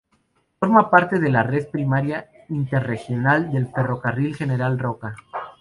[0.59, 5.15] Forma parte de la Red Primaria Interregional del Ferrocarril General Roca.